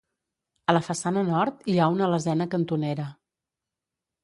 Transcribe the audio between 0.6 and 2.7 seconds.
A la façana nord hi ha una lesena